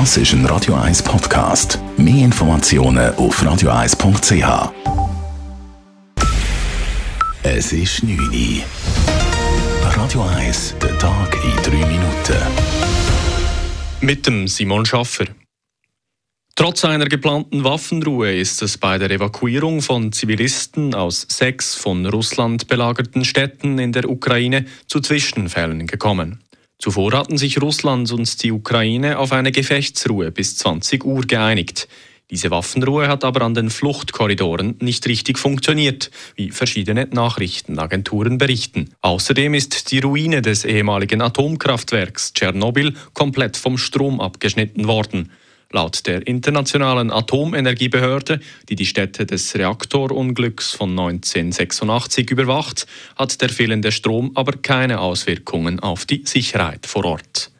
[0.00, 1.78] Das ist ein Radio 1 Podcast.
[1.96, 4.72] Mehr Informationen auf radio1.ch.
[7.44, 8.64] Es ist 9 Uhr.
[9.96, 12.42] Radio 1, der Tag in 3 Minuten.
[14.00, 15.26] Mit dem Simon Schaffer.
[16.56, 22.66] Trotz einer geplanten Waffenruhe ist es bei der Evakuierung von Zivilisten aus sechs von Russland
[22.66, 26.43] belagerten Städten in der Ukraine zu Zwischenfällen gekommen.
[26.84, 31.88] Zuvor hatten sich Russland und die Ukraine auf eine Gefechtsruhe bis 20 Uhr geeinigt.
[32.30, 38.90] Diese Waffenruhe hat aber an den Fluchtkorridoren nicht richtig funktioniert, wie verschiedene Nachrichtenagenturen berichten.
[39.00, 45.30] Außerdem ist die Ruine des ehemaligen Atomkraftwerks Tschernobyl komplett vom Strom abgeschnitten worden.
[45.74, 48.38] Laut der Internationalen Atomenergiebehörde,
[48.68, 55.80] die die Stätte des Reaktorunglücks von 1986 überwacht, hat der fehlende Strom aber keine Auswirkungen
[55.80, 57.50] auf die Sicherheit vor Ort.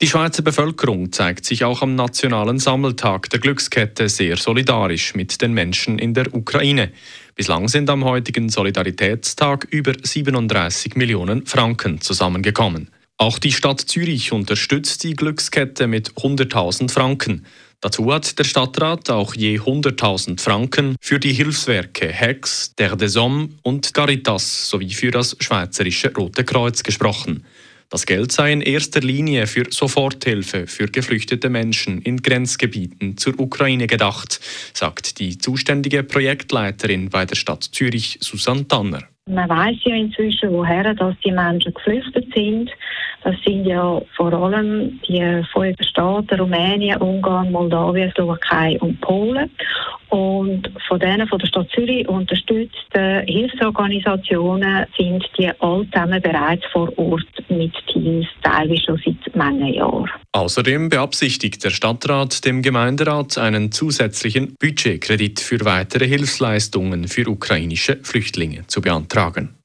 [0.00, 5.52] Die Schweizer Bevölkerung zeigt sich auch am nationalen Sammeltag der Glückskette sehr solidarisch mit den
[5.52, 6.90] Menschen in der Ukraine.
[7.36, 12.90] Bislang sind am heutigen Solidaritätstag über 37 Millionen Franken zusammengekommen.
[13.20, 17.44] Auch die Stadt Zürich unterstützt die Glückskette mit 100.000 Franken.
[17.80, 23.50] Dazu hat der Stadtrat auch je 100.000 Franken für die Hilfswerke Hex, Der des Hommes
[23.62, 27.44] und Caritas sowie für das Schweizerische Rote Kreuz gesprochen.
[27.90, 33.88] Das Geld sei in erster Linie für Soforthilfe für geflüchtete Menschen in Grenzgebieten zur Ukraine
[33.88, 34.38] gedacht,
[34.74, 39.08] sagt die zuständige Projektleiterin bei der Stadt Zürich, Susanne Tanner.
[39.28, 42.70] Man weiß ja inzwischen, woher dass die Menschen geflüchtet sind.
[43.22, 49.50] Das sind ja vor allem die fünf Staaten Rumänien, Ungarn, Moldawien, Slowakei und Polen.
[50.10, 56.96] Und von denen von der Stadt Zürich unterstützten Hilfsorganisationen sind die all zusammen bereits vor
[56.98, 60.10] Ort mit Teams, teilweise schon seit mehreren Jahren.
[60.32, 68.66] Außerdem beabsichtigt der Stadtrat dem Gemeinderat einen zusätzlichen Budgetkredit für weitere Hilfsleistungen für ukrainische Flüchtlinge
[68.66, 69.57] zu beantragen.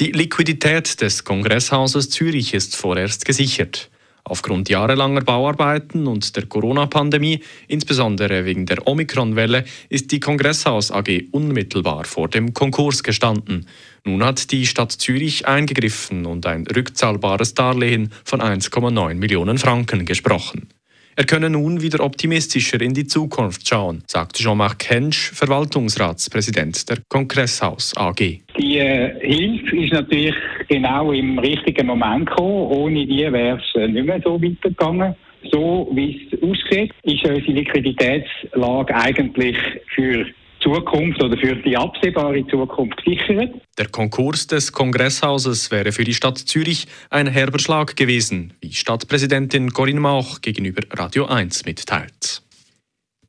[0.00, 3.90] Die Liquidität des Kongresshauses Zürich ist vorerst gesichert.
[4.24, 12.04] Aufgrund jahrelanger Bauarbeiten und der Corona-Pandemie, insbesondere wegen der Omikron-Welle, ist die Kongresshaus AG unmittelbar
[12.04, 13.66] vor dem Konkurs gestanden.
[14.04, 20.68] Nun hat die Stadt Zürich eingegriffen und ein rückzahlbares Darlehen von 1,9 Millionen Franken gesprochen.
[21.14, 27.94] Er könne nun wieder optimistischer in die Zukunft schauen, sagt Jean-Marc Hensch, Verwaltungsratspräsident der Kongresshaus
[27.96, 28.41] AG.
[28.58, 30.34] Die äh, Hilfe ist natürlich
[30.68, 32.70] genau im richtigen Moment gekommen.
[32.70, 35.14] Ohne die wäre es äh, nicht mehr so weitergegangen.
[35.50, 39.56] So wie es aussieht, ist unsere Liquiditätslage eigentlich
[39.94, 40.26] für
[40.62, 43.50] Zukunft oder für die absehbare Zukunft gesichert.
[43.78, 49.72] Der Konkurs des Kongresshauses wäre für die Stadt Zürich ein herber Schlag gewesen, wie Stadtpräsidentin
[49.72, 52.42] Corinne Mauch gegenüber Radio 1 mitteilt.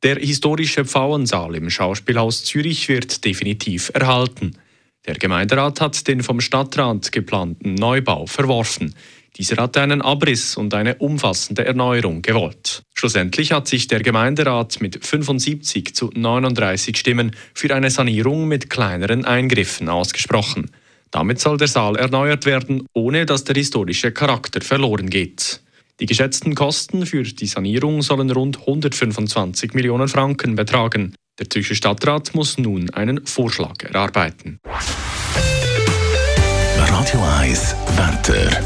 [0.04, 4.56] Der historische Pfauensaal im Schauspielhaus Zürich wird definitiv erhalten.
[5.06, 8.94] Der Gemeinderat hat den vom Stadtrat geplanten Neubau verworfen.
[9.36, 12.84] Dieser hat einen Abriss und eine umfassende Erneuerung gewollt.
[12.94, 19.24] Schlussendlich hat sich der Gemeinderat mit 75 zu 39 Stimmen für eine Sanierung mit kleineren
[19.24, 20.70] Eingriffen ausgesprochen.
[21.10, 25.60] Damit soll der Saal erneuert werden, ohne dass der historische Charakter verloren geht.
[26.00, 31.14] Die geschätzten Kosten für die Sanierung sollen rund 125 Millionen Franken betragen.
[31.40, 34.60] Der Zürcher Stadtrat muss nun einen Vorschlag erarbeiten.
[36.76, 38.62] Radio 1 Wetter.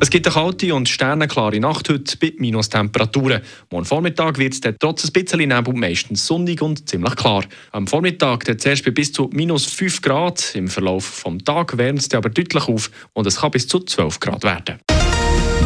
[0.00, 3.40] Es gibt eine kalte und sternenklare Nacht heute bei Minustemperaturen.
[3.70, 7.44] Morgen Vormittag wird es trotz ein bisschen Nebel meistens sonnig und ziemlich klar.
[7.72, 10.54] Am Vormittag zuerst bei bis zu minus 5 Grad.
[10.54, 14.20] Im Verlauf des Tages wärmt es aber deutlich auf und es kann bis zu 12
[14.20, 14.80] Grad werden.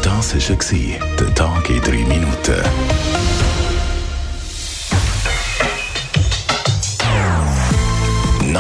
[0.04, 3.31] Das war der Tag in 3 Minuten.